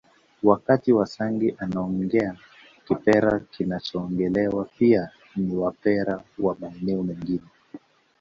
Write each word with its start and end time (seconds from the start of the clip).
Wakati 0.43 0.93
wasangi 0.93 1.55
anaongea 1.57 2.35
kipare 2.87 3.39
kinachoongelewa 3.51 4.65
pia 4.65 5.09
na 5.35 5.53
Wapare 5.61 6.15
wa 6.39 6.57
maeneo 6.61 7.03
mengine 7.03 7.45